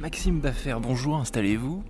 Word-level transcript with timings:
Maxime 0.00 0.40
Baffer, 0.40 0.76
bonjour, 0.82 1.16
installez-vous. 1.16 1.82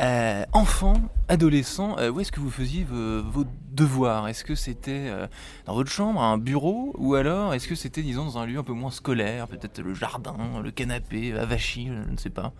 Euh, 0.00 0.44
enfant, 0.52 0.94
adolescent, 1.28 1.98
euh, 1.98 2.10
où 2.10 2.20
est-ce 2.20 2.32
que 2.32 2.40
vous 2.40 2.50
faisiez 2.50 2.84
vos, 2.84 3.22
vos 3.22 3.44
devoirs? 3.70 4.28
Est-ce 4.28 4.44
que 4.44 4.54
c'était 4.54 5.08
euh, 5.08 5.26
dans 5.66 5.74
votre 5.74 5.90
chambre, 5.90 6.22
un 6.22 6.38
bureau, 6.38 6.94
ou 6.96 7.14
alors 7.14 7.52
est-ce 7.52 7.68
que 7.68 7.74
c'était, 7.74 8.02
disons, 8.02 8.24
dans 8.24 8.38
un 8.38 8.46
lieu 8.46 8.58
un 8.58 8.62
peu 8.64 8.72
moins 8.72 8.90
scolaire, 8.90 9.46
peut-être 9.48 9.80
le 9.82 9.92
jardin, 9.94 10.36
le 10.62 10.70
canapé, 10.70 11.34
Avachi, 11.34 11.88
je 11.88 12.10
ne 12.10 12.16
sais 12.16 12.30
pas? 12.30 12.52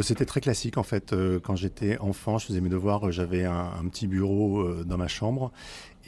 C'était 0.00 0.24
très 0.24 0.40
classique 0.40 0.78
en 0.78 0.82
fait. 0.82 1.14
Quand 1.42 1.54
j'étais 1.54 1.98
enfant, 1.98 2.38
je 2.38 2.46
faisais 2.46 2.62
mes 2.62 2.70
devoirs, 2.70 3.12
j'avais 3.12 3.44
un, 3.44 3.70
un 3.78 3.88
petit 3.88 4.06
bureau 4.06 4.82
dans 4.84 4.96
ma 4.96 5.06
chambre 5.06 5.52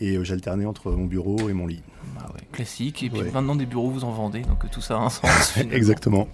et 0.00 0.24
j'alternais 0.24 0.64
entre 0.64 0.90
mon 0.92 1.04
bureau 1.04 1.50
et 1.50 1.52
mon 1.52 1.66
lit. 1.66 1.82
Ah 2.18 2.28
ouais, 2.32 2.40
Classique, 2.50 3.02
et 3.02 3.10
puis 3.10 3.20
Ouais. 3.20 3.30
maintenant 3.30 3.54
des 3.56 3.66
bureaux 3.66 3.90
vous 3.90 4.04
en 4.04 4.10
vendez, 4.10 4.40
donc 4.40 4.70
tout 4.70 4.80
ça 4.80 4.96
a 4.96 5.00
un 5.00 5.10
sens. 5.10 5.58
Exactement. 5.70 6.28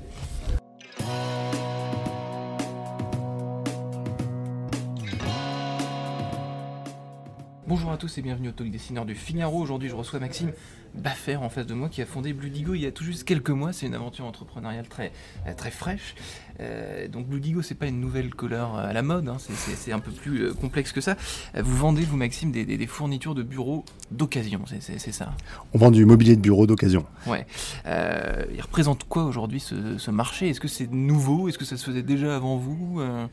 Bonjour 7.70 7.92
à 7.92 7.96
tous 7.96 8.18
et 8.18 8.22
bienvenue 8.22 8.48
au 8.48 8.50
Talk 8.50 8.68
Dessineur 8.68 9.04
du 9.06 9.14
Figaro. 9.14 9.60
Aujourd'hui, 9.60 9.88
je 9.88 9.94
reçois 9.94 10.18
Maxime 10.18 10.50
Baffer 10.94 11.36
en 11.36 11.49
face 11.49 11.67
de 11.67 11.75
moi 11.75 11.89
qui 11.89 12.03
a 12.03 12.07
fondé 12.07 12.32
Bludigo 12.32 12.75
il 12.75 12.80
y 12.82 12.86
a 12.86 12.93
tout 12.93 13.04
juste 13.04 13.25
quelques 13.25 13.50
mois. 13.50 13.72
C'est 13.72 13.86
une 13.86 13.94
aventure 13.94 14.25
entrepreneuriale 14.25 14.89
très, 14.89 15.13
euh, 15.46 15.54
très 15.57 15.71
fraîche. 15.71 16.14
Euh, 16.61 17.08
donc 17.08 17.26
Bludigo, 17.26 17.63
c'est 17.63 17.75
pas 17.75 17.86
une 17.86 18.00
nouvelle 18.00 18.35
couleur 18.35 18.75
à 18.76 18.93
la 18.93 19.03
mode, 19.03 19.29
hein, 19.29 19.36
c'est- 19.39 19.93
un 19.93 19.99
peu 19.99 20.11
plus 20.11 20.43
euh, 20.44 20.53
complexe 20.54 20.93
que 20.93 21.00
ça. 21.00 21.16
Euh, 21.57 21.63
Vous 21.63 21.76
vendez, 21.76 22.03
vous 22.03 22.16
Maxime, 22.16 22.53
des, 22.53 22.64
des- 22.64 22.76
des 22.76 22.86
fournitures 22.86 23.35
de 23.35 23.43
bureaux 23.43 23.85
d'occasion, 24.11 24.61
c'est- 24.80 24.99
ça 25.13 25.32
On 25.72 25.79
vend 25.79 25.90
du 25.90 26.04
mobilier 26.04 26.36
de 26.36 26.40
bureau 26.43 26.66
d'occasion. 26.66 27.07
Ouais. 27.27 27.46
Euh, 27.86 28.44
il 28.54 28.61
représente 28.61 29.04
quoi 29.04 29.25
aujourd'hui 29.25 29.61
ce, 29.61 29.96
ce 29.99 30.11
marché? 30.11 30.49
Est-ce 30.50 30.61
que 30.61 30.68
c'est 30.68 30.91
nouveau? 30.91 31.49
Est-ce 31.49 31.57
que 31.58 31.64
ça 31.64 31.77
se 31.77 31.85
faisait 31.85 32.02
déjà 32.02 32.36
avant 32.36 32.56
vous 32.56 33.00
Euh, 33.00 33.27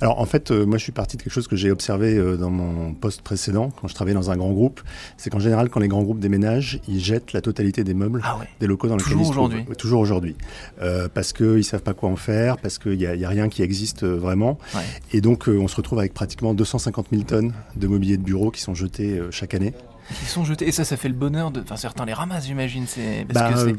Alors 0.00 0.20
en 0.20 0.26
fait, 0.26 0.50
euh, 0.50 0.64
moi 0.66 0.78
je 0.78 0.82
suis 0.84 0.92
parti 0.92 1.16
de 1.16 1.22
quelque 1.22 1.32
chose 1.32 1.48
que 1.48 1.56
j'ai 1.56 1.70
observé 1.72 2.16
euh, 2.16 2.36
dans 2.36 2.50
mon 2.50 2.92
poste 2.94 3.22
précédent, 3.22 3.70
quand 3.80 3.88
je 3.88 3.94
travaillais 3.94 4.14
dans 4.14 4.30
un 4.30 4.36
grand 4.36 4.52
groupe. 4.52 4.80
C'est 5.16 5.30
qu'en 5.30 5.40
général, 5.40 5.70
quand 5.70 5.80
les 5.80 5.88
grands 5.88 6.02
groupes 6.02 6.20
déménagent, 6.20 6.80
ils 6.88 7.00
jettent 7.00 7.32
la 7.32 7.40
totalité 7.40 7.84
des 7.84 7.94
meubles 7.94 8.20
Ah 8.24 8.36
ouais. 8.38 8.48
des 8.60 8.66
locaux 8.66 8.88
dans 8.88 8.96
lesquels 8.96 9.18
ils 9.20 9.26
se 9.26 9.30
trouvent. 9.32 9.54
Toujours 9.76 10.00
aujourd'hui. 10.00 10.34
Euh, 10.80 11.08
parce 11.12 11.32
qu'ils 11.32 11.46
ne 11.56 11.62
savent 11.62 11.82
pas 11.82 11.94
quoi 11.94 12.08
en 12.08 12.16
faire, 12.16 12.56
parce 12.58 12.78
qu'il 12.78 12.96
n'y 12.98 13.06
a, 13.06 13.14
il 13.14 13.20
y 13.20 13.24
a 13.24 13.28
rien 13.28 13.48
qui 13.48 13.62
existe 13.62 14.02
euh, 14.02 14.16
vraiment. 14.16 14.58
Ouais. 14.74 14.80
Et 15.12 15.20
donc 15.20 15.48
euh, 15.48 15.58
on 15.58 15.68
se 15.68 15.76
retrouve 15.76 15.98
avec 15.98 16.14
pratiquement 16.14 16.54
250 16.54 17.06
000 17.12 17.22
tonnes 17.24 17.52
de 17.76 17.86
mobilier 17.86 18.16
de 18.16 18.22
bureau 18.22 18.50
qui 18.50 18.60
sont 18.60 18.74
jetés 18.74 19.18
euh, 19.18 19.30
chaque 19.30 19.54
année. 19.54 19.74
Qui 20.20 20.24
sont 20.24 20.44
jetés. 20.44 20.66
Et 20.66 20.72
ça, 20.72 20.84
ça 20.84 20.96
fait 20.96 21.08
le 21.08 21.14
bonheur 21.14 21.50
de. 21.50 21.60
Enfin, 21.60 21.76
certains 21.76 22.06
les 22.06 22.14
ramassent, 22.14 22.46
j'imagine. 22.46 22.84
C'est 22.86 23.26
parce 23.30 23.52
Bah, 23.54 23.62
que 23.64 23.76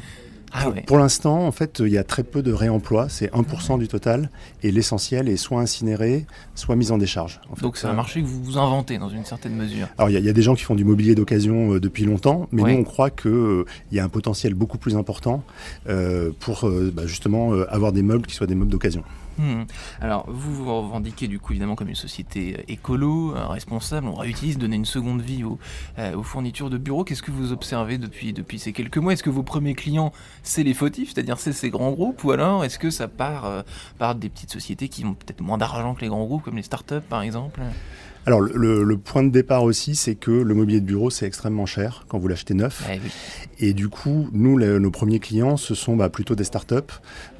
Ah 0.51 0.63
pour, 0.63 0.73
ouais. 0.73 0.81
pour 0.87 0.97
l'instant, 0.97 1.45
en 1.45 1.51
fait, 1.51 1.79
il 1.85 1.91
y 1.91 1.97
a 1.97 2.03
très 2.03 2.23
peu 2.23 2.41
de 2.41 2.51
réemploi, 2.51 3.07
c'est 3.09 3.31
1% 3.33 3.77
du 3.79 3.87
total, 3.87 4.29
et 4.63 4.71
l'essentiel 4.71 5.29
est 5.29 5.37
soit 5.37 5.61
incinéré, 5.61 6.25
soit 6.55 6.75
mis 6.75 6.91
en 6.91 6.97
décharge. 6.97 7.39
en 7.51 7.55
fait. 7.55 7.61
Donc 7.61 7.77
c'est 7.77 7.87
un 7.87 7.93
marché 7.93 8.21
que 8.21 8.25
vous 8.27 8.43
vous 8.43 8.57
inventez 8.57 8.97
dans 8.97 9.09
une 9.09 9.25
certaine 9.25 9.55
mesure. 9.55 9.87
Alors 9.97 10.09
il 10.09 10.13
y, 10.13 10.15
a- 10.17 10.19
il 10.19 10.25
y 10.25 10.29
a 10.29 10.33
des 10.33 10.41
gens 10.41 10.55
qui 10.55 10.63
font 10.63 10.75
du 10.75 10.85
mobilier 10.85 11.15
d'occasion 11.15 11.73
euh, 11.73 11.79
depuis 11.79 12.05
longtemps, 12.05 12.47
mais 12.51 12.61
Ouais. 12.63 12.73
nous 12.73 12.79
on 12.79 12.83
croit 12.83 13.09
qu'il 13.09 13.63
y 13.91 13.99
a 13.99 14.03
un 14.03 14.09
potentiel 14.09 14.53
beaucoup 14.53 14.77
plus 14.77 14.95
important 14.95 15.43
euh, 15.87 16.31
pour 16.39 16.67
euh, 16.67 16.91
bah, 16.93 17.03
justement 17.05 17.53
euh, 17.53 17.65
avoir 17.73 17.91
des 17.91 18.01
meubles 18.03 18.25
qui 18.25 18.35
soient 18.35 18.47
des 18.47 18.55
meubles 18.55 18.71
d'occasion. 18.71 19.03
Hmm. 19.39 19.63
Alors 20.01 20.29
vous 20.29 20.53
vous 20.53 20.65
revendiquez 20.65 21.29
du 21.29 21.39
coup 21.39 21.53
évidemment 21.53 21.75
comme 21.75 21.87
une 21.87 21.95
société 21.95 22.57
euh, 22.57 22.63
écolo, 22.67 23.33
euh, 23.33 23.47
responsable, 23.47 24.07
on 24.07 24.15
réutilise, 24.15 24.57
donner 24.57 24.75
une 24.75 24.83
seconde 24.83 25.21
vie 25.21 25.45
aux, 25.45 25.57
euh, 25.97 26.13
aux 26.13 26.23
fournitures 26.23 26.69
de 26.69 26.77
bureaux. 26.77 27.05
Qu'est-ce 27.05 27.23
que 27.23 27.31
vous 27.31 27.53
observez 27.53 27.97
depuis, 27.97 28.59
ces 28.59 28.73
quelques 28.73 28.97
mois? 28.97 29.13
Est-ce 29.13 29.23
que 29.23 29.29
vos 29.29 29.43
premiers 29.43 29.75
clients 29.75 30.11
c'est 30.43 30.63
les 30.63 30.73
fautifs, 30.73 31.13
c'est-à-dire 31.13 31.39
c'est 31.39 31.53
ces 31.53 31.69
grands 31.69 31.91
groupes, 31.91 32.21
ou 32.25 32.31
alors 32.31 32.65
est-ce 32.65 32.77
que 32.77 32.89
ça 32.89 33.07
part, 33.07 33.63
part 33.97 34.15
des 34.15 34.27
petites 34.27 34.51
sociétés 34.51 34.89
qui 34.89 35.05
ont 35.05 35.13
peut-être 35.13 35.39
moins 35.39 35.57
d'argent 35.57 35.95
que 35.95 36.01
les 36.01 36.09
grands 36.09 36.25
groupes, 36.25 36.43
comme 36.43 36.57
les 36.57 36.63
startups 36.63 36.99
par 37.07 37.21
exemple? 37.21 37.61
Alors 38.25 38.41
le, 38.41 38.97
point 38.97 39.23
de 39.23 39.29
départ 39.29 39.63
aussi, 39.63 39.95
c'est 39.95 40.15
que 40.15 40.31
le 40.31 40.53
mobilier 40.53 40.81
de 40.81 40.85
bureau, 40.85 41.09
c'est 41.09 41.25
extrêmement 41.25 41.65
cher 41.65 42.05
quand 42.07 42.19
vous 42.19 42.27
l'achetez 42.27 42.53
neuf. 42.53 42.87
Eh 42.91 42.99
et 43.61 43.73
du 43.73 43.89
coup, 43.89 44.29
nous, 44.31 44.59
nos 44.59 44.91
premiers 44.91 45.19
clients, 45.19 45.57
ce 45.57 45.75
sont 45.75 45.95
bah, 45.95 46.09
plutôt 46.09 46.35
des 46.35 46.43
startups, 46.43 46.75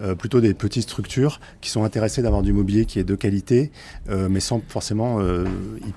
euh, 0.01 0.15
plutôt 0.15 0.41
des 0.41 0.53
petites 0.53 0.83
structures 0.83 1.39
qui 1.61 1.69
sont 1.69 1.83
intéressées 1.83 2.21
d'avoir 2.21 2.41
du 2.41 2.53
mobilier 2.53 2.85
qui 2.85 2.99
est 2.99 3.03
de 3.03 3.15
qualité, 3.15 3.71
euh, 4.09 4.27
mais 4.29 4.39
sans 4.39 4.61
forcément 4.67 5.19
euh, 5.19 5.45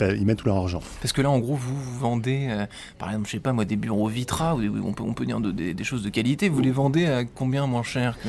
y, 0.00 0.24
mettre 0.24 0.42
tout 0.42 0.48
leur 0.48 0.56
argent. 0.56 0.80
Parce 1.00 1.12
que 1.12 1.22
là, 1.22 1.30
en 1.30 1.38
gros, 1.38 1.56
vous, 1.56 1.98
vendez, 1.98 2.48
euh, 2.50 2.66
par 2.98 3.08
exemple, 3.08 3.26
je 3.26 3.32
sais 3.32 3.40
pas 3.40 3.52
moi, 3.52 3.64
des 3.64 3.76
bureaux 3.76 4.08
Vitra, 4.08 4.54
ou 4.56 4.60
on 4.84 4.92
peut, 4.92 5.02
on 5.02 5.14
peut 5.14 5.26
dire 5.26 5.40
des, 5.40 5.84
choses 5.84 6.02
de 6.02 6.10
qualité, 6.10 6.48
vous 6.48 6.60
les 6.60 6.70
vendez 6.70 7.06
à 7.06 7.24
combien 7.24 7.66
moins 7.66 7.82
cher 7.82 8.16
que... 8.22 8.28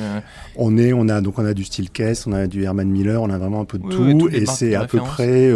On 0.56 0.76
est, 0.76 0.92
on 0.92 1.08
a 1.08 1.20
donc 1.20 1.38
on 1.38 1.44
a 1.44 1.54
du 1.54 1.64
Steelcase, 1.64 2.26
on 2.26 2.32
a 2.32 2.46
du 2.46 2.64
Herman 2.64 2.88
Miller, 2.88 3.22
on 3.22 3.30
a 3.30 3.38
vraiment 3.38 3.60
un 3.60 3.64
peu 3.64 3.78
de 3.78 3.88
tout, 3.88 4.28
et 4.28 4.46
c'est 4.46 4.74
à 4.74 4.86
peu 4.86 4.98
près 4.98 5.52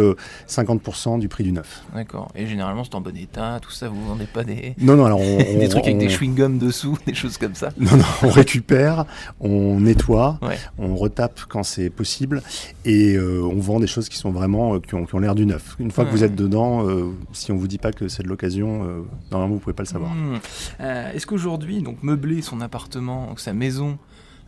50% 0.47 0.98
du 1.17 1.29
prix 1.29 1.43
du 1.43 1.51
neuf. 1.51 1.83
D'accord. 1.93 2.29
Et 2.35 2.45
généralement, 2.45 2.83
c'est 2.83 2.95
en 2.95 3.01
bon 3.01 3.15
état, 3.15 3.59
tout 3.61 3.71
ça, 3.71 3.87
vous 3.87 4.01
ne 4.01 4.07
vendez 4.07 4.25
pas 4.25 4.43
des. 4.43 4.75
Non, 4.79 4.95
non, 4.95 5.05
alors 5.05 5.19
des 5.59 5.69
trucs 5.69 5.85
avec 5.85 5.97
des 5.97 6.09
chewing-gums 6.09 6.57
dessous, 6.57 6.97
des 7.05 7.13
choses 7.13 7.37
comme 7.37 7.55
ça. 7.55 7.69
Non, 7.77 7.95
non, 7.95 8.03
on 8.23 8.29
récupère, 8.29 9.05
on 9.39 9.79
nettoie, 9.79 10.39
on 10.77 10.95
retape 10.95 11.39
quand 11.47 11.63
c'est 11.63 11.89
possible 11.89 12.41
et 12.85 13.15
euh, 13.15 13.41
on 13.41 13.59
vend 13.59 13.79
des 13.79 13.87
choses 13.87 14.09
qui 14.09 14.17
sont 14.17 14.31
vraiment, 14.31 14.75
euh, 14.75 14.79
qui 14.79 14.95
ont, 14.95 15.05
ont 15.11 15.19
l'air 15.19 15.35
du 15.35 15.45
neuf. 15.45 15.75
Une 15.79 15.91
fois 15.91 16.05
que 16.05 16.11
vous 16.11 16.23
êtes 16.23 16.35
dedans, 16.35 16.87
euh, 16.87 17.11
si 17.33 17.51
on 17.51 17.55
ne 17.55 17.59
vous 17.59 17.67
dit 17.67 17.77
pas 17.77 17.91
que 17.91 18.07
c'est 18.07 18.23
de 18.23 18.27
l'occasion, 18.27 19.05
normalement, 19.31 19.53
vous 19.53 19.55
ne 19.55 19.59
pouvez 19.59 19.73
pas 19.73 19.83
le 19.83 19.87
savoir. 19.87 20.11
Hmm. 20.13 20.39
Est-ce 20.79 21.25
qu'aujourd'hui, 21.25 21.81
donc 21.81 22.03
meubler 22.03 22.41
son 22.41 22.61
appartement, 22.61 23.33
sa 23.37 23.53
maison, 23.53 23.97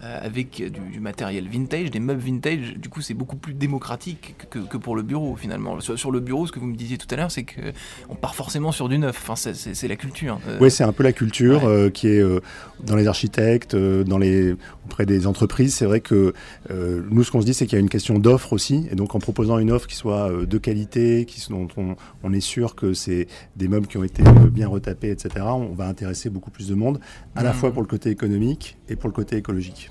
avec 0.02 0.56
du, 0.58 0.70
du 0.92 1.00
matériel 1.00 1.48
vintage, 1.48 1.92
des 1.92 2.00
meubles 2.00 2.22
vintage, 2.22 2.76
du 2.78 2.90
coup, 2.90 3.02
c'est 3.02 3.14
beaucoup 3.14 3.36
plus 3.36 3.54
démocratique 3.54 4.36
que, 4.50 4.60
que 4.60 4.78
pour 4.78 4.96
le 4.96 5.04
bureau 5.04 5.36
finalement. 5.36 5.80
Sur, 5.80 5.98
sur 5.98 6.12
le 6.12 6.20
bureau, 6.20 6.48
ce 6.48 6.52
que 6.52 6.60
vous 6.60 6.66
me 6.68 6.76
disiez 6.76 6.98
tout 6.98 7.08
à 7.12 7.16
l'heure, 7.16 7.32
c'est 7.32 7.44
que 7.44 7.62
on 8.10 8.16
part 8.16 8.34
forcément 8.36 8.72
sur 8.72 8.90
du 8.90 8.98
neuf. 8.98 9.18
Enfin, 9.22 9.36
c'est- 9.36 9.54
c'est 9.54 9.76
c'est 9.76 9.88
la 9.88 9.96
culture. 9.96 10.40
Euh, 10.48 10.58
Oui, 10.60 10.72
c'est 10.72 10.84
un 10.84 10.92
peu 10.94 11.04
la 11.04 11.14
culture 11.14 11.64
Ouais. 11.64 11.70
euh, 11.70 11.90
qui 11.90 12.08
est 12.08 12.20
euh, 12.22 12.40
dans 12.84 12.96
les 12.96 13.08
architectes, 13.08 13.76
euh, 13.76 14.04
dans 14.04 14.18
les, 14.18 14.56
auprès 14.86 15.06
des 15.06 15.28
entreprises. 15.28 15.76
C'est 15.76 15.86
vrai 15.86 16.00
que 16.02 16.34
euh, 16.72 17.04
nous, 17.12 17.24
ce 17.24 17.32
qu'on 17.32 17.42
se 17.42 17.46
dit, 17.46 17.54
c'est 17.54 17.66
qu'il 17.68 17.76
y 17.76 17.78
a 17.78 17.82
une 17.82 17.90
question 17.90 18.18
d'offre 18.18 18.54
aussi. 18.54 18.88
Et 18.92 18.96
donc, 18.96 19.14
en 19.14 19.20
proposant 19.20 19.60
une 19.60 19.72
offre 19.72 19.86
qui 19.88 19.96
soit 19.96 20.32
euh, 20.32 20.46
de 20.48 20.58
qualité, 20.58 21.26
qui, 21.26 21.46
dont 21.50 21.68
on, 21.78 21.96
on 22.24 22.34
est 22.34 22.40
sûr 22.42 22.74
que 22.76 22.94
c'est 22.94 23.28
des 23.56 23.68
meubles 23.68 23.86
qui 23.88 23.98
ont 23.98 24.04
été 24.04 24.24
euh, 24.26 24.50
bien 24.50 24.68
retapés, 24.68 25.12
etc., 25.12 25.30
on 25.50 25.74
va 25.74 25.88
intéresser 25.88 26.30
beaucoup 26.32 26.50
plus 26.50 26.68
de 26.68 26.74
monde, 26.76 27.00
à 27.36 27.44
la 27.44 27.52
Mhm. 27.52 27.56
fois 27.58 27.72
pour 27.72 27.82
le 27.84 27.88
côté 27.88 28.10
économique 28.10 28.78
et 28.90 28.96
pour 28.96 29.08
le 29.10 29.14
côté 29.14 29.36
écologique. 29.38 29.91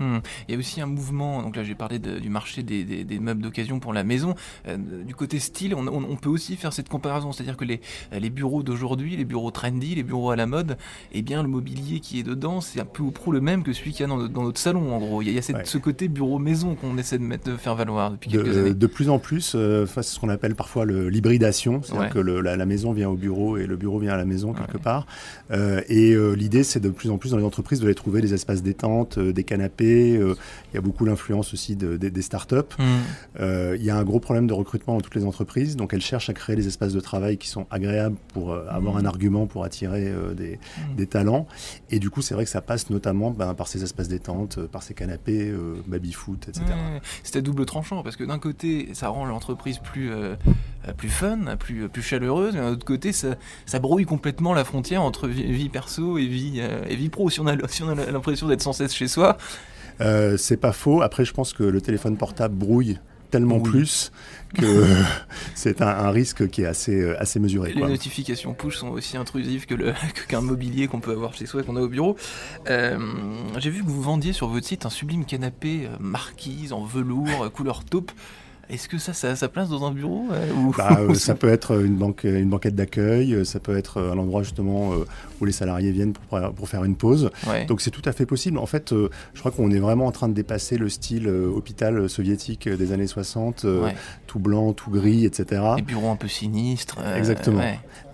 Hmm. 0.00 0.18
Il 0.48 0.52
y 0.52 0.56
a 0.56 0.58
aussi 0.58 0.80
un 0.80 0.86
mouvement, 0.86 1.42
donc 1.42 1.56
là 1.56 1.62
j'ai 1.64 1.74
parlé 1.74 1.98
de- 1.98 2.18
du 2.18 2.28
marché 2.28 2.62
des, 2.62 2.84
des- 2.84 3.04
des 3.04 3.18
meubles 3.18 3.42
d'occasion 3.42 3.78
pour 3.80 3.92
la 3.92 4.04
maison. 4.04 4.34
Euh, 4.68 4.76
du 5.06 5.14
côté 5.14 5.38
style, 5.38 5.74
on, 5.74 5.86
on- 5.86 6.04
on 6.10 6.16
peut 6.16 6.28
aussi 6.28 6.56
faire 6.56 6.72
cette 6.72 6.88
comparaison, 6.88 7.32
c'est-à-dire 7.32 7.56
que 7.56 7.64
les, 7.64 7.80
les 8.12 8.30
bureaux 8.30 8.62
d'aujourd'hui, 8.62 9.16
les 9.16 9.24
bureaux 9.24 9.50
trendy, 9.50 9.94
les 9.94 10.02
bureaux 10.02 10.30
à 10.30 10.36
la 10.36 10.46
mode, 10.46 10.76
eh 11.12 11.22
bien 11.22 11.42
le 11.42 11.48
mobilier 11.48 12.00
qui 12.00 12.18
est 12.18 12.22
dedans, 12.24 12.60
c'est 12.60 12.80
un 12.80 12.84
peu 12.84 13.02
ou 13.02 13.10
prou 13.10 13.30
le 13.32 13.40
même 13.40 13.62
que 13.62 13.72
celui 13.72 13.92
qu'il 13.92 14.00
y 14.00 14.04
a 14.04 14.08
dans, 14.08 14.16
notre- 14.16 14.32
dans 14.32 14.42
notre 14.42 14.60
salon 14.60 14.92
en 14.94 14.98
gros. 14.98 15.22
Il 15.22 15.26
y 15.26 15.28
a, 15.28 15.32
il 15.32 15.36
y 15.36 15.38
a 15.38 15.42
cette- 15.42 15.56
Ouais. 15.56 15.64
ce 15.64 15.78
côté 15.78 16.08
bureau-maison 16.08 16.74
qu'on 16.74 16.98
essaie 16.98 17.18
de, 17.18 17.22
mettre, 17.24 17.50
de 17.50 17.56
faire 17.56 17.74
valoir 17.76 18.10
depuis 18.10 18.30
De, 18.30 18.42
quelques 18.42 18.56
années. 18.56 18.74
de 18.74 18.86
plus 18.86 19.08
en 19.08 19.18
plus, 19.18 19.52
euh, 19.54 19.86
face 19.86 20.10
à 20.10 20.14
ce 20.14 20.18
qu'on 20.20 20.28
appelle 20.28 20.54
parfois 20.56 20.84
l'hybridation, 20.86 21.82
c'est-à-dire 21.82 22.02
Ouais. 22.04 22.10
que 22.10 22.18
le- 22.18 22.40
la, 22.40 22.56
la 22.56 22.66
maison 22.66 22.92
vient 22.92 23.08
au 23.08 23.16
bureau 23.16 23.56
et 23.56 23.66
le 23.66 23.76
bureau 23.76 23.98
vient 23.98 24.12
à 24.12 24.16
la 24.16 24.24
maison 24.24 24.52
quelque 24.52 24.74
Ouais. 24.74 24.80
part. 24.82 25.06
Euh, 25.50 25.80
et 25.88 26.12
euh, 26.12 26.32
l'idée, 26.34 26.64
c'est 26.64 26.80
de 26.80 26.90
plus 26.90 27.10
en 27.10 27.18
plus 27.18 27.30
dans 27.30 27.36
les 27.38 27.44
entreprises 27.44 27.80
de 27.80 27.86
les 27.86 27.94
trouver 27.94 28.20
des 28.20 28.34
espaces 28.34 28.62
détente, 28.62 29.18
des 29.18 29.44
canapés. 29.44 29.83
Euh, 29.84 30.34
il 30.72 30.74
y 30.74 30.78
a 30.78 30.80
beaucoup 30.80 31.04
l'influence 31.04 31.52
aussi 31.54 31.76
de- 31.76 31.96
des- 31.96 32.10
des 32.10 32.22
startups. 32.22 32.56
Hmm. 32.78 32.82
Euh, 33.40 33.76
il 33.78 33.84
y 33.84 33.90
a 33.90 33.96
un 33.96 34.04
gros 34.04 34.20
problème 34.20 34.46
de 34.46 34.52
recrutement 34.52 34.94
dans 34.94 35.00
toutes 35.00 35.14
les 35.14 35.24
entreprises, 35.24 35.76
donc 35.76 35.92
elles 35.94 36.00
cherchent 36.02 36.30
à 36.30 36.34
créer 36.34 36.56
des 36.56 36.66
espaces 36.66 36.92
de 36.92 37.00
travail 37.00 37.36
qui 37.38 37.48
sont 37.48 37.66
agréables 37.70 38.16
pour 38.32 38.52
euh, 38.52 38.66
avoir 38.70 38.94
Mhm. 38.94 39.00
un 39.00 39.04
argument 39.06 39.46
pour 39.46 39.64
attirer 39.64 40.08
euh, 40.08 40.34
des, 40.34 40.58
des 40.96 41.06
talents. 41.06 41.46
Et 41.90 41.98
du 41.98 42.10
coup, 42.10 42.22
c'est 42.22 42.34
vrai 42.34 42.44
que 42.44 42.50
ça 42.50 42.60
passe 42.60 42.90
notamment 42.90 43.30
ben, 43.30 43.54
par 43.54 43.68
ces 43.68 43.82
espaces 43.82 44.08
détente, 44.08 44.58
par 44.66 44.82
ces 44.82 44.94
canapés, 44.94 45.52
baby-foot, 45.86 46.48
etc. 46.48 46.64
C'est 47.22 47.36
à 47.36 47.40
double 47.40 47.64
tranchant 47.66 48.02
parce 48.02 48.16
que 48.16 48.24
d'un 48.24 48.38
côté, 48.38 48.88
ça 48.94 49.08
rend 49.08 49.24
l'entreprise 49.26 49.78
plus, 49.78 50.10
plus 50.96 51.08
fun, 51.08 51.56
plus, 51.58 51.88
plus 51.88 52.02
chaleureuse, 52.02 52.54
mais 52.54 52.60
d'un 52.60 52.70
autre 52.72 52.84
côté, 52.84 53.12
ça, 53.12 53.36
ça 53.66 53.78
brouille 53.78 54.04
complètement 54.04 54.54
la 54.54 54.64
frontière 54.64 55.02
entre 55.02 55.28
vie, 55.28 55.50
vie 55.52 55.68
perso 55.68 56.18
et 56.18 56.26
vie, 56.26 56.54
euh, 56.58 56.84
et 56.88 56.96
vie 56.96 57.08
pro. 57.08 57.30
Si 57.30 57.40
on 57.40 57.46
a, 57.46 57.56
si 57.68 57.82
on 57.82 57.88
a 57.88 57.94
l'impression 58.10 58.48
d'être 58.48 58.62
sans 58.62 58.72
cesse 58.72 58.94
chez 58.94 59.08
soi, 59.08 59.36
Euh, 60.00 60.36
c'est 60.36 60.56
pas 60.56 60.72
faux. 60.72 61.02
Après, 61.02 61.24
je 61.24 61.32
pense 61.32 61.52
que 61.52 61.62
le 61.64 61.80
téléphone 61.80 62.16
portable 62.16 62.54
brouille 62.54 62.98
tellement 63.30 63.56
Oui. 63.56 63.68
plus 63.70 64.12
que 64.54 64.84
c'est 65.56 65.82
un, 65.82 65.88
un 65.88 66.10
risque 66.10 66.48
qui 66.48 66.62
est 66.62 66.66
assez, 66.66 67.00
euh, 67.00 67.20
assez 67.20 67.40
mesuré. 67.40 67.72
les 67.72 67.80
Quoi. 67.80 67.88
notifications 67.88 68.54
push 68.54 68.76
sont 68.76 68.90
aussi 68.90 69.16
intrusives 69.16 69.66
que 69.66 69.74
qu'un 70.28 70.40
mobilier 70.40 70.86
qu'on 70.86 71.00
peut 71.00 71.10
avoir 71.12 71.34
chez 71.34 71.46
soi 71.46 71.62
et 71.62 71.64
qu'on 71.64 71.74
a 71.76 71.80
au 71.80 71.88
bureau. 71.88 72.16
Euh, 72.70 72.98
J'ai 73.58 73.70
vu 73.70 73.82
que 73.82 73.88
vous 73.88 74.02
vendiez 74.02 74.32
sur 74.32 74.46
votre 74.48 74.66
site 74.66 74.86
un 74.86 74.90
sublime 74.90 75.24
canapé 75.24 75.88
marquise 75.98 76.72
en 76.72 76.84
velours, 76.84 77.50
couleur 77.52 77.84
taupe. 77.84 78.12
Est-ce 78.68 78.88
que 78.88 78.98
ça, 78.98 79.12
ça 79.12 79.30
a 79.30 79.36
sa 79.36 79.48
place 79.48 79.68
dans 79.68 79.84
un 79.84 79.92
bureau 79.92 80.26
bah, 80.76 80.98
Ça 81.14 81.34
peut 81.34 81.48
être 81.48 81.82
une, 81.84 81.96
banque, 81.96 82.24
une 82.24 82.48
banquette 82.48 82.74
d'accueil, 82.74 83.44
ça 83.44 83.60
peut 83.60 83.76
être 83.76 84.00
un 84.00 84.18
endroit 84.18 84.42
justement 84.42 84.92
où 85.40 85.44
les 85.44 85.52
salariés 85.52 85.92
viennent 85.92 86.12
pour, 86.12 86.40
pour 86.52 86.68
faire 86.68 86.84
une 86.84 86.96
pause. 86.96 87.30
Donc 87.68 87.80
c'est 87.80 87.90
tout 87.90 88.02
à 88.04 88.12
fait 88.12 88.26
possible. 88.26 88.58
En 88.58 88.66
fait, 88.66 88.92
je 88.92 89.38
crois 89.40 89.50
qu'on 89.50 89.70
est 89.70 89.78
vraiment 89.78 90.06
en 90.06 90.12
train 90.12 90.28
de 90.28 90.34
dépasser 90.34 90.76
le 90.76 90.88
style 90.88 91.28
hôpital 91.28 92.08
soviétique 92.08 92.68
des 92.68 92.92
années 92.92 93.06
60, 93.06 93.66
tout 94.26 94.38
blanc, 94.38 94.72
tout 94.72 94.90
gris, 94.90 95.24
etc. 95.24 95.62
Les 95.76 95.82
bureaux 95.82 96.10
un 96.10 96.16
peu 96.16 96.28
sinistres. 96.28 96.98
Exactement. 97.16 97.62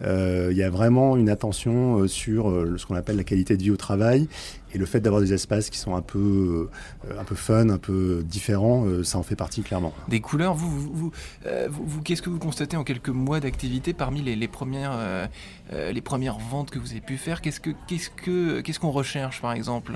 Il 0.02 0.56
y 0.56 0.62
a 0.62 0.70
vraiment 0.70 1.16
une 1.16 1.28
attention 1.28 2.06
sur 2.08 2.52
ce 2.76 2.86
qu'on 2.86 2.96
appelle 2.96 3.16
la 3.16 3.24
qualité 3.24 3.56
de 3.56 3.62
vie 3.62 3.70
au 3.70 3.76
travail 3.76 4.28
et 4.74 4.78
le 4.78 4.86
fait 4.86 5.00
d'avoir 5.00 5.20
des 5.20 5.32
espaces 5.32 5.70
qui 5.70 5.78
sont 5.78 5.94
un 5.94 6.02
peu, 6.02 6.68
euh, 7.08 7.20
un 7.20 7.24
peu 7.24 7.34
fun, 7.34 7.68
un 7.68 7.78
peu 7.78 8.22
différents, 8.24 8.84
euh, 8.86 9.02
ça 9.02 9.18
en 9.18 9.22
fait 9.22 9.36
partie 9.36 9.62
clairement. 9.62 9.92
Des 10.08 10.20
couleurs, 10.20 10.54
vous, 10.54 10.70
vous, 10.70 11.12
euh, 11.46 11.68
vous, 11.70 12.02
qu'est-ce 12.02 12.22
que 12.22 12.30
vous 12.30 12.38
constatez 12.38 12.76
en 12.76 12.84
quelques 12.84 13.08
mois 13.08 13.40
d'activité 13.40 13.92
parmi 13.92 14.22
les, 14.22 14.36
les 14.36 14.48
premières, 14.48 15.28
les 15.72 16.00
premières 16.00 16.38
ventes 16.38 16.70
que 16.70 16.78
vous 16.78 16.90
avez 16.90 17.00
pu 17.00 17.16
faire? 17.16 17.40
Qu'est-ce 17.40 17.60
que, 17.60 17.70
qu'est-ce 17.86 18.10
que, 18.10 18.60
qu'est-ce 18.60 18.80
qu'on 18.80 18.90
recherche 18.90 19.40
par 19.40 19.52
exemple 19.52 19.92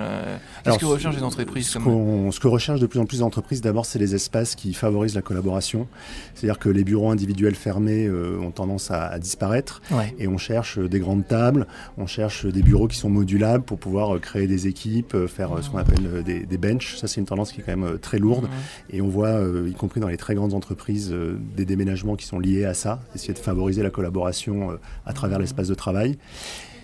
Qu'est-ce 0.63 0.77
que 0.77 0.85
recherchent 0.85 1.15
les 1.15 1.23
entreprises 1.23 1.67
ce, 1.67 1.79
comme... 1.79 2.31
ce 2.31 2.39
que 2.39 2.47
recherchent 2.47 2.79
de 2.79 2.87
plus 2.87 2.99
en 2.99 3.05
plus 3.05 3.19
d'entreprises, 3.19 3.61
d'abord, 3.61 3.85
c'est 3.85 3.99
les 3.99 4.15
espaces 4.15 4.55
qui 4.55 4.73
favorisent 4.73 5.15
la 5.15 5.21
collaboration. 5.21 5.87
C'est-à-dire 6.33 6.59
que 6.59 6.69
les 6.69 6.83
bureaux 6.83 7.09
individuels 7.09 7.55
fermés 7.55 8.09
ont 8.09 8.51
tendance 8.51 8.91
à, 8.91 9.17
disparaître, 9.19 9.81
et 10.19 10.27
on 10.27 10.37
cherche 10.37 10.79
des 10.79 10.99
grandes 10.99 11.27
tables, 11.27 11.67
on 11.97 12.07
cherche 12.07 12.45
des 12.45 12.61
bureaux 12.61 12.87
qui 12.87 12.97
sont 12.97 13.09
modulables 13.09 13.63
pour 13.63 13.77
pouvoir 13.77 14.19
créer 14.19 14.47
des 14.47 14.64
équipes, 14.67 15.15
euh, 15.15 15.27
faire 15.27 15.51
euh, 15.51 15.61
ce 15.61 15.69
qu'on 15.69 15.77
appelle 15.77 16.05
euh, 16.05 16.21
des, 16.21 16.45
des 16.45 16.57
benches. 16.57 16.97
Ça, 16.97 17.07
c'est 17.07 17.19
une 17.19 17.25
tendance 17.25 17.51
qui 17.51 17.61
est 17.61 17.63
quand 17.63 17.75
même 17.75 17.97
très 17.99 18.19
lourde. 18.19 18.47
Et 18.89 19.01
on 19.01 19.07
voit, 19.07 19.39
y 19.67 19.73
compris 19.73 19.99
dans 19.99 20.07
les 20.07 20.17
très 20.17 20.35
grandes 20.35 20.53
entreprises, 20.53 21.13
des 21.55 21.65
déménagements 21.65 22.15
qui 22.15 22.25
sont 22.25 22.39
liés 22.39 22.65
à 22.65 22.73
ça, 22.73 23.01
essayer 23.13 23.33
de 23.33 23.39
favoriser 23.39 23.83
la 23.83 23.89
collaboration 23.89 24.77
à 25.05 25.13
travers 25.13 25.39
l'espace 25.39 25.67
de 25.67 25.75
travail. 25.75 26.17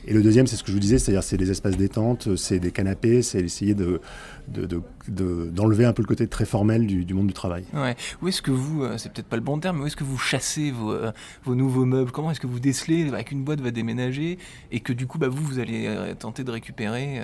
Et 0.07 0.13
le 0.13 0.21
deuxième, 0.21 0.48
c'est 0.48 0.56
ce 0.56 0.63
que 0.63 0.69
je 0.69 0.74
vous 0.74 0.80
disais, 0.80 0.98
c'est-à-dire 0.98 1.24
c'est 1.24 1.38
des 1.38 1.51
espaces 1.51 1.77
détente, 1.77 2.36
c'est 2.36 2.59
des 2.59 2.71
canapés, 2.71 3.21
c'est 3.21 3.39
essayer 3.39 3.75
de, 3.75 4.01
d'enlever 5.07 5.86
un 5.86 5.94
peu 5.94 6.01
le 6.01 6.07
côté 6.07 6.27
très 6.27 6.45
formel 6.45 6.86
du, 6.86 7.13
monde 7.13 7.27
du 7.27 7.33
travail. 7.33 7.63
Ouais. 7.74 7.95
Où 8.21 8.27
est-ce 8.27 8.42
que 8.42 8.51
vous, 8.51 8.83
euh, 8.83 8.98
c'est 8.98 9.12
peut-être 9.12 9.27
pas 9.27 9.36
le 9.36 9.42
bon 9.42 9.59
terme, 9.59 9.77
mais 9.77 9.83
où 9.83 9.88
est-ce 9.88 9.95
que 9.95 10.03
vous 10.03 10.18
chassez 10.18 10.71
vos, 10.71 10.92
euh, 10.92 11.12
vos 11.44 11.56
nouveaux 11.56 11.86
meubles? 11.86 12.12
Comment 12.12 12.31
est-ce 12.31 12.39
que 12.39 12.48
vous 12.48 12.59
décelez 12.59 13.07
avec 13.09 13.31
une 13.31 13.44
boîte 13.44 13.62
va 13.62 13.71
déménager 13.71 14.38
et 14.71 14.80
que 14.80 14.94
du 14.94 15.07
coup, 15.07 15.18
bah, 15.18 15.27
vous, 15.27 15.44
vous 15.44 15.59
allez 15.59 15.86
euh, 15.88 16.13
tenter 16.15 16.44
de 16.44 16.51
récupérer 16.51 17.21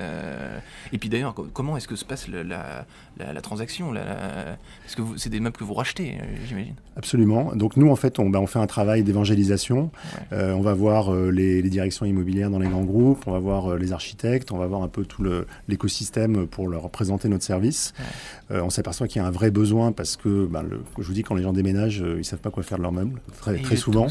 Et 0.91 0.97
puis 0.97 1.09
d'ailleurs, 1.09 1.33
comment 1.53 1.77
est-ce 1.77 1.88
que 1.88 1.95
se 1.95 2.06
passe 2.06 2.27
la, 2.27 2.85
la, 3.18 3.41
transaction 3.41 3.94
Est-ce 3.95 4.95
que 4.95 5.01
c'est 5.18 5.29
des 5.29 5.39
meubles 5.39 5.57
que 5.57 5.63
vous 5.63 5.74
rachetez, 5.74 6.18
j'imagine 6.47 6.75
Absolument. 6.95 7.56
Donc 7.56 7.77
nous, 7.77 7.89
en 7.89 7.95
fait, 7.95 8.19
on, 8.19 8.29
bah, 8.29 8.39
on 8.39 8.47
fait 8.47 8.59
un 8.59 8.68
travail 8.68 9.03
d'évangélisation. 9.03 9.91
on 10.31 10.62
va 10.62 10.74
voir 10.74 11.13
les, 11.13 11.62
les, 11.62 11.69
directions 11.69 12.06
immobilières 12.06 12.50
dans 12.50 12.59
les 12.59 12.66
grands 12.67 12.83
groupes, 12.83 13.23
on 13.27 13.31
va 13.31 13.39
voir 13.39 13.75
les 13.75 13.91
architectes, 13.91 14.51
on 14.51 14.57
va 14.57 14.67
voir 14.67 14.81
un 14.81 14.87
peu 14.87 15.05
tout 15.05 15.23
l'écosystème 15.67 16.47
pour 16.47 16.67
leur 16.67 16.89
présenter 16.89 17.29
notre 17.29 17.43
service. 17.43 17.93
Euh, 18.51 18.61
on 18.61 18.69
s'aperçoit 18.69 19.07
qu'il 19.07 19.21
y 19.21 19.25
a 19.25 19.27
un 19.27 19.31
vrai 19.31 19.51
besoin 19.51 19.91
parce 19.91 20.15
que, 20.15 20.45
ben, 20.45 20.63
le, 20.63 20.81
je 20.97 21.03
vous 21.03 21.13
dis, 21.13 21.23
quand 21.23 21.35
les 21.35 21.43
gens 21.43 21.53
déménagent, 21.53 22.01
euh, 22.01 22.17
ils 22.17 22.25
savent 22.25 22.39
pas 22.39 22.49
quoi 22.49 22.63
faire 22.63 22.77
de 22.77 22.83
leurs 22.83 22.91
meubles, 22.91 23.21
très, 23.39 23.57
très 23.57 23.75
souvent. 23.75 24.07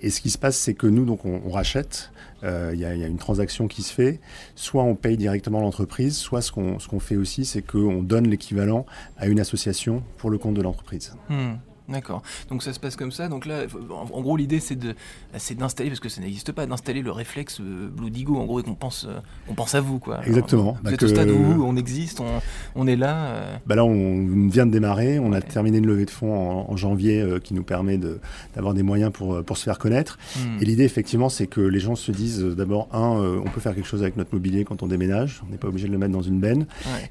Et 0.00 0.10
ce 0.10 0.20
qui 0.20 0.30
se 0.30 0.38
passe, 0.38 0.56
c'est 0.56 0.74
que 0.74 0.86
nous, 0.86 1.04
donc, 1.04 1.24
on, 1.24 1.50
rachète. 1.50 2.10
Euh, 2.44 2.72
il 2.74 2.80
y, 2.80 2.84
a 2.84 2.92
une 2.92 3.16
transaction 3.16 3.66
qui 3.66 3.82
se 3.82 3.92
fait. 3.92 4.20
Soit 4.56 4.82
on 4.82 4.94
paye 4.94 5.16
directement 5.16 5.60
l'entreprise, 5.60 6.16
soit 6.16 6.42
ce 6.42 6.52
qu'on 6.52 6.78
ce 6.78 6.86
qu'on 6.86 7.00
fait 7.00 7.16
aussi, 7.16 7.46
c'est 7.46 7.62
qu'on 7.62 8.02
donne 8.02 8.28
l'équivalent 8.28 8.84
à 9.16 9.26
une 9.26 9.40
association 9.40 10.02
pour 10.18 10.28
le 10.28 10.36
compte 10.36 10.54
de 10.54 10.60
l'entreprise. 10.60 11.14
Hmm. 11.30 11.54
D'accord. 11.88 12.22
Donc 12.50 12.62
ça 12.62 12.72
se 12.72 12.80
passe 12.80 12.96
comme 12.96 13.12
ça. 13.12 13.28
Donc 13.28 13.46
là, 13.46 13.62
en, 13.90 14.20
gros, 14.20 14.36
l'idée 14.36 14.60
c'est 14.60 14.74
de, 14.74 14.94
c'est 15.36 15.56
d'installer 15.56 15.90
parce 15.90 16.00
que 16.00 16.08
ça 16.08 16.20
n'existe 16.20 16.52
pas, 16.52 16.66
d'installer 16.66 17.02
le 17.02 17.12
réflexe 17.12 17.60
euh, 17.60 17.88
Blue 17.88 18.10
Digo. 18.10 18.36
En 18.36 18.44
gros, 18.44 18.60
et 18.60 18.62
qu'on 18.62 18.74
pense, 18.74 19.06
euh, 19.08 19.18
on 19.48 19.54
pense 19.54 19.74
à 19.74 19.80
vous, 19.80 19.98
quoi. 19.98 20.20
Exactement. 20.26 20.72
vous 20.72 20.82
bah 20.82 20.92
êtes 20.92 21.02
au 21.02 21.08
stade 21.08 21.30
où 21.30 21.64
on 21.64 21.76
existe, 21.76 22.20
on, 22.74 22.86
est 22.86 22.96
là. 22.96 23.26
Euh. 23.26 23.56
Bah 23.66 23.76
là, 23.76 23.84
on 23.84 24.48
vient 24.48 24.66
de 24.66 24.72
démarrer. 24.72 25.18
On 25.18 25.32
a 25.32 25.40
terminé 25.40 25.78
une 25.78 25.86
levée 25.86 26.04
de 26.04 26.10
fonds 26.10 26.34
en, 26.68 26.76
janvier 26.76 27.24
qui 27.42 27.54
nous 27.54 27.62
permet 27.62 27.96
de, 27.96 28.20
d'avoir 28.54 28.74
des 28.74 28.82
moyens 28.82 29.10
pour, 29.10 29.42
pour 29.44 29.56
se 29.56 29.64
faire 29.64 29.78
connaître. 29.78 30.18
Hmm. 30.36 30.60
Et 30.60 30.64
l'idée, 30.66 30.84
effectivement, 30.84 31.30
c'est 31.30 31.46
que 31.46 31.60
les 31.60 31.80
gens 31.80 31.94
se 31.94 32.12
disent 32.12 32.42
d'abord, 32.42 32.88
un, 32.92 33.40
on 33.44 33.48
peut 33.48 33.60
faire 33.60 33.74
quelque 33.74 33.86
chose 33.86 34.02
avec 34.02 34.16
notre 34.16 34.34
mobilier 34.34 34.64
quand 34.64 34.82
on 34.82 34.86
déménage. 34.86 35.42
On 35.46 35.50
n'est 35.50 35.56
pas 35.56 35.68
obligé 35.68 35.86
de 35.86 35.92
le 35.92 35.98
mettre 35.98 36.12
dans 36.12 36.22
une 36.22 36.40
benne. 36.40 36.66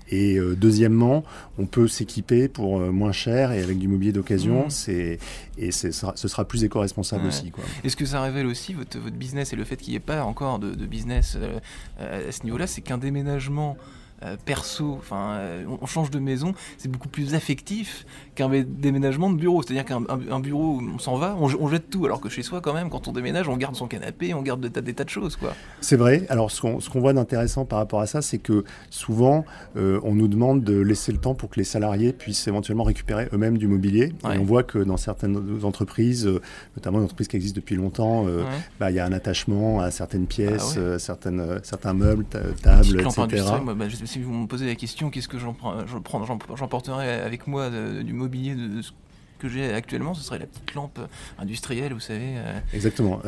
Et 0.09 0.37
deuxièmement, 0.57 1.23
on 1.57 1.65
peut 1.65 1.87
s'équiper 1.87 2.47
pour 2.47 2.79
moins 2.79 3.11
cher 3.11 3.51
et 3.51 3.63
avec 3.63 3.79
du 3.79 3.87
mobilier 3.87 4.11
d'occasion. 4.11 4.64
Hmm 4.64 4.64
et 5.57 5.71
ce 5.71 5.91
sera 5.91 6.45
plus 6.45 6.63
éco-responsable 6.63 7.27
aussi. 7.27 7.51
Est-ce 7.83 7.95
que 7.95 8.05
ça 8.05 8.21
révèle 8.21 8.45
aussi 8.45 8.73
votre, 8.73 8.99
votre 8.99 9.15
business 9.15 9.53
et 9.53 9.55
le 9.55 9.63
fait 9.63 9.77
qu'il 9.77 9.91
n'y 9.91 9.97
ait 9.97 9.99
pas 9.99 10.23
encore 10.23 10.59
de, 10.59 10.85
business 10.85 11.37
euh, 11.37 11.59
à 12.29 12.31
ce 12.31 12.43
niveau-là, 12.43 12.67
c'est 12.67 12.81
qu'un 12.81 12.97
déménagement 12.97 13.77
euh, 14.23 14.37
perso, 14.45 14.95
enfin, 14.97 15.33
euh, 15.33 15.65
on 15.81 15.85
change 15.85 16.09
de 16.09 16.19
maison, 16.19 16.53
c'est 16.77 16.89
beaucoup 16.89 17.09
plus 17.09 17.35
affectif 17.35 18.05
qu'un 18.33 18.49
déménagement 18.49 19.29
de 19.29 19.35
bureau. 19.35 19.61
C'est-à-dire 19.61 19.83
qu'un 19.83 20.39
bureau, 20.39 20.81
on 20.81 20.99
s'en 20.99 21.17
va, 21.17 21.35
on, 21.37 21.67
jette 21.67 21.89
tout, 21.89 22.05
alors 22.05 22.21
que 22.21 22.29
chez 22.29 22.41
soi, 22.41 22.61
quand 22.61 22.73
même, 22.73 22.89
quand 22.89 23.09
on 23.09 23.11
déménage, 23.11 23.49
on 23.49 23.57
garde 23.57 23.75
son 23.75 23.87
canapé, 23.87 24.33
on 24.33 24.41
garde 24.41 24.65
des 24.65 24.93
tas, 24.93 25.03
de 25.03 25.09
choses, 25.09 25.35
quoi. 25.35 25.53
C'est 25.81 25.97
vrai. 25.97 26.25
Alors, 26.29 26.49
ce 26.49 26.61
qu'on 26.61 26.99
voit 26.99 27.11
d'intéressant 27.11 27.65
par 27.65 27.77
rapport 27.77 27.99
à 27.99 28.07
ça, 28.07 28.21
c'est 28.21 28.37
que 28.37 28.63
souvent, 28.89 29.43
euh, 29.75 29.99
on 30.03 30.15
nous 30.15 30.29
demande 30.29 30.63
de 30.63 30.79
laisser 30.79 31.11
le 31.11 31.17
temps 31.17 31.35
pour 31.35 31.49
que 31.49 31.59
les 31.59 31.65
salariés 31.65 32.13
puissent 32.13 32.47
éventuellement 32.47 32.83
récupérer 32.83 33.27
eux-mêmes 33.33 33.57
du 33.57 33.67
mobilier. 33.67 34.13
Et 34.33 34.37
on 34.37 34.45
voit 34.45 34.63
que 34.63 34.79
dans 34.79 34.97
certaines 34.97 35.59
entreprises, 35.63 36.29
notamment 36.77 36.99
une 36.99 37.03
entreprise 37.03 37.27
qui 37.27 37.35
existe 37.35 37.57
depuis 37.57 37.75
longtemps, 37.75 38.25
bah, 38.79 38.91
il 38.91 38.95
y 38.95 38.99
a 38.99 39.05
un 39.05 39.13
attachement 39.13 39.81
à 39.81 39.91
certaines 39.91 40.25
pièces, 40.25 40.77
ah 40.77 40.99
certaines, 40.99 41.59
certains 41.63 41.93
meubles, 41.93 42.25
tables, 42.61 43.01
etc 43.01 43.43
si 44.05 44.21
vous 44.21 44.33
me 44.33 44.47
posez 44.47 44.65
la 44.65 44.75
question, 44.75 45.09
qu'est-ce 45.09 45.27
que 45.27 45.37
j'emporterai 45.37 47.11
avec 47.21 47.47
moi 47.47 47.69
du 47.69 48.13
mobilier 48.13 48.55
de, 48.55 48.81
que 49.39 49.49
j'ai 49.49 49.73
actuellement, 49.73 50.13
ce 50.13 50.23
serait 50.23 50.39
la 50.39 50.45
petite 50.45 50.73
lampe 50.73 50.99
industrielle, 51.37 51.93
vous 51.93 51.99
savez. 51.99 52.35
Euh. 52.37 52.59
Exactement. 52.73 53.21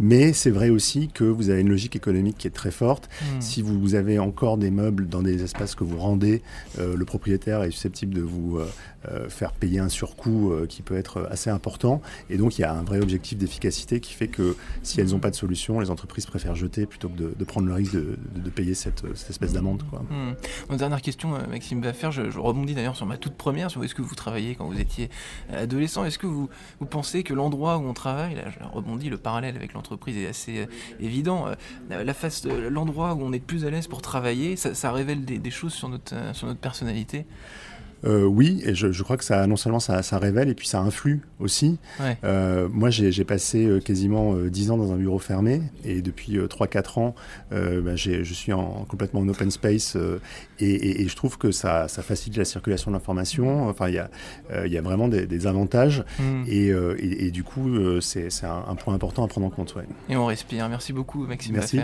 Mais 0.00 0.32
c'est 0.32 0.50
vrai 0.50 0.70
aussi 0.70 1.08
que 1.08 1.24
vous 1.24 1.50
avez 1.50 1.60
une 1.60 1.68
logique 1.68 1.96
économique 1.96 2.38
qui 2.38 2.46
est 2.46 2.54
très 2.54 2.70
forte. 2.70 3.08
Hmm. 3.20 3.40
Si 3.40 3.62
vous, 3.62 3.94
avez 3.94 4.18
encore 4.18 4.58
des 4.58 4.70
meubles 4.70 5.08
dans 5.08 5.22
des 5.22 5.42
espaces 5.42 5.74
que 5.74 5.84
vous 5.84 5.98
rendez, 5.98 6.42
euh, 6.78 6.96
le 6.96 7.04
propriétaire 7.04 7.62
est 7.62 7.70
susceptible 7.70 8.14
de 8.14 8.20
vous 8.20 8.58
euh, 8.58 9.28
faire 9.28 9.52
payer 9.52 9.78
un 9.78 9.88
surcoût 9.88 10.52
qui 10.68 10.82
peut 10.82 10.96
être 10.96 11.28
assez 11.30 11.50
important. 11.50 12.02
Et 12.30 12.36
donc 12.36 12.58
il 12.58 12.62
y 12.62 12.64
a 12.64 12.72
un 12.72 12.82
vrai 12.82 13.00
objectif 13.00 13.38
d'efficacité 13.38 14.00
qui 14.00 14.12
fait 14.12 14.26
que 14.28 14.56
si 14.82 15.00
elles 15.00 15.10
n'ont 15.10 15.20
pas 15.20 15.30
de 15.30 15.36
solution, 15.36 15.78
les 15.78 15.90
entreprises 15.90 16.26
préfèrent 16.26 16.56
jeter 16.56 16.86
plutôt 16.86 17.08
que 17.08 17.34
de, 17.34 17.44
prendre 17.44 17.68
le 17.68 17.74
risque 17.74 17.94
de, 17.94 18.50
payer 18.50 18.74
cette, 18.74 19.04
espèce 19.30 19.52
d'amende. 19.52 19.84
Mmh. 20.70 20.76
dernière 20.76 21.02
question, 21.02 21.30
Maxime 21.48 21.80
Baffer, 21.80 22.10
je, 22.10 22.30
je 22.30 22.38
rebondis 22.38 22.74
d'ailleurs 22.74 22.96
sur 22.96 23.06
ma 23.06 23.16
toute 23.16 23.34
première, 23.34 23.70
sur 23.70 23.80
où 23.80 23.84
est-ce 23.84 23.94
que 23.94 24.02
vous 24.02 24.14
travaillez 24.14 24.56
quand 24.56 24.66
vous 24.66 24.80
étiez 24.80 25.08
adolescent. 25.52 26.04
Est-ce 26.04 26.18
que 26.18 26.26
vous, 26.26 26.48
pensez 26.90 27.22
que 27.22 27.34
l'endroit 27.34 27.78
où 27.78 27.86
on 27.86 27.94
travaille, 27.94 28.34
là 28.34 28.44
je 28.50 28.64
rebondis, 28.64 29.10
le 29.10 29.18
parallèle 29.18 29.56
avec 29.56 29.72
l'entreprise 29.72 30.16
est 30.16 30.26
assez 30.26 30.60
euh, 30.60 30.66
évident, 31.00 31.46
euh, 31.90 32.04
la 32.04 32.14
face, 32.14 32.44
l'endroit 32.44 33.14
où 33.14 33.22
on 33.22 33.32
est 33.32 33.40
plus 33.40 33.64
à 33.64 33.70
l'aise 33.70 33.86
pour 33.86 34.02
travailler, 34.02 34.56
ça, 34.56 34.92
révèle 34.92 35.24
des, 35.24 35.38
des, 35.38 35.50
choses 35.50 35.72
sur 35.72 35.88
notre, 35.88 36.14
euh, 36.14 36.32
sur 36.32 36.46
notre 36.46 36.60
personnalité? 36.60 37.26
Euh, 38.06 38.24
oui, 38.24 38.62
et 38.64 38.74
je, 38.74 39.02
crois 39.02 39.16
que 39.16 39.24
ça, 39.24 39.46
non 39.46 39.56
seulement 39.56 39.80
ça, 39.80 40.18
révèle, 40.18 40.48
et 40.48 40.54
puis 40.54 40.68
ça 40.68 40.80
influe 40.80 41.22
aussi. 41.40 41.78
Euh, 42.24 42.68
moi, 42.70 42.90
j'ai 42.90 43.24
passé 43.24 43.64
euh, 43.64 43.80
quasiment 43.80 44.34
10 44.34 44.70
ans 44.70 44.76
dans 44.76 44.92
un 44.92 44.96
bureau 44.96 45.18
fermé, 45.18 45.62
et 45.84 46.02
depuis 46.02 46.38
3-4 46.38 47.00
ans, 47.00 47.14
bah, 47.50 47.96
je 47.96 48.22
suis 48.22 48.52
en, 48.52 48.84
complètement 48.88 49.20
en 49.20 49.28
open 49.28 49.50
space, 49.50 49.96
et, 50.58 51.08
je 51.08 51.16
trouve 51.16 51.38
que 51.38 51.50
ça, 51.50 51.88
facilite 51.88 52.38
la 52.38 52.44
circulation 52.44 52.90
de 52.90 52.96
l'information. 52.96 53.68
Enfin, 53.68 53.88
il 53.88 53.94
y 53.94 53.98
a, 53.98 54.66
y 54.66 54.76
a 54.76 54.82
vraiment 54.82 55.08
des, 55.08 55.46
avantages, 55.46 56.04
hmm. 56.18 56.44
et, 56.46 57.30
du 57.30 57.44
coup, 57.44 58.00
c'est 58.00 58.28
un, 58.44 58.74
point 58.76 58.94
important 58.94 59.24
à 59.24 59.28
prendre 59.28 59.46
en 59.46 59.50
compte. 59.50 59.74
Et 60.08 60.16
on 60.16 60.26
respire. 60.26 60.68
Merci 60.68 60.92
beaucoup, 60.92 61.26
Maxime 61.26 61.54
Merci. 61.54 61.80